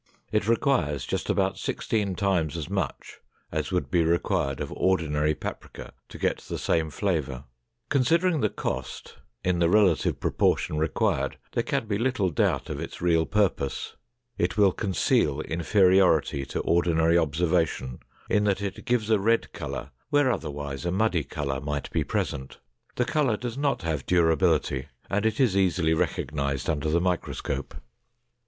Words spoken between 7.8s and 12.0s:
Considering the cost, in the relative proportion required, there can be